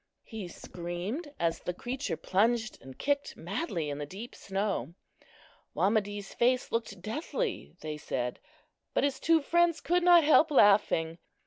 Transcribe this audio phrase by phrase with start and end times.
[0.23, 4.95] he screamed, as the creature plunged and kicked madly in the deep snow.
[5.75, 8.39] Wamedee's face looked deathly, they said;
[8.95, 11.19] but his two friends could not help laughing.